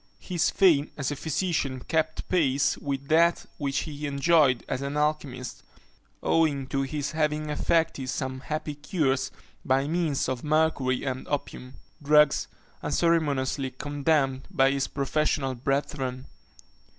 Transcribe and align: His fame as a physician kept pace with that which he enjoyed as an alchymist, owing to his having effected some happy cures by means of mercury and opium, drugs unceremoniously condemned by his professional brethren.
His 0.17 0.49
fame 0.49 0.89
as 0.97 1.11
a 1.11 1.15
physician 1.15 1.81
kept 1.83 2.27
pace 2.27 2.75
with 2.79 3.07
that 3.09 3.45
which 3.59 3.81
he 3.81 4.07
enjoyed 4.07 4.65
as 4.67 4.81
an 4.81 4.95
alchymist, 4.97 5.61
owing 6.23 6.65
to 6.69 6.81
his 6.81 7.11
having 7.11 7.51
effected 7.51 8.09
some 8.09 8.39
happy 8.39 8.73
cures 8.73 9.29
by 9.63 9.87
means 9.87 10.27
of 10.27 10.43
mercury 10.43 11.03
and 11.03 11.27
opium, 11.27 11.75
drugs 12.01 12.47
unceremoniously 12.81 13.69
condemned 13.69 14.47
by 14.49 14.71
his 14.71 14.87
professional 14.87 15.53
brethren. 15.53 16.25